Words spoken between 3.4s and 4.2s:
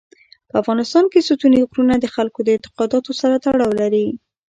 تړاو لري.